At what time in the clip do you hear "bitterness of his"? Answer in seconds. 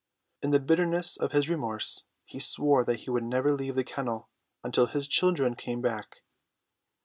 0.59-1.47